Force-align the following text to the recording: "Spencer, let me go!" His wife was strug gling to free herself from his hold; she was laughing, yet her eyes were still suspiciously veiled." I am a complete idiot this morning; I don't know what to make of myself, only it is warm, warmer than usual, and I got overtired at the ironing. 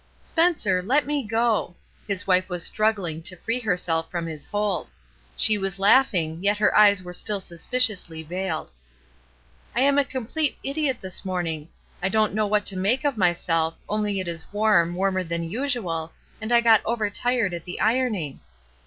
"Spencer, 0.19 0.81
let 0.81 1.05
me 1.05 1.23
go!" 1.23 1.75
His 2.07 2.25
wife 2.25 2.49
was 2.49 2.67
strug 2.67 2.95
gling 2.95 3.23
to 3.23 3.35
free 3.35 3.59
herself 3.59 4.09
from 4.09 4.25
his 4.25 4.47
hold; 4.47 4.89
she 5.37 5.59
was 5.59 5.77
laughing, 5.77 6.39
yet 6.41 6.57
her 6.57 6.75
eyes 6.75 7.03
were 7.03 7.13
still 7.13 7.39
suspiciously 7.39 8.23
veiled." 8.23 8.71
I 9.75 9.81
am 9.81 9.99
a 9.99 10.03
complete 10.03 10.57
idiot 10.63 10.97
this 11.01 11.23
morning; 11.23 11.69
I 12.01 12.09
don't 12.09 12.33
know 12.33 12.47
what 12.47 12.65
to 12.65 12.75
make 12.75 13.03
of 13.05 13.15
myself, 13.15 13.75
only 13.87 14.19
it 14.19 14.27
is 14.27 14.51
warm, 14.51 14.95
warmer 14.95 15.23
than 15.23 15.43
usual, 15.43 16.13
and 16.41 16.51
I 16.51 16.61
got 16.61 16.81
overtired 16.83 17.53
at 17.53 17.65
the 17.65 17.79
ironing. 17.79 18.39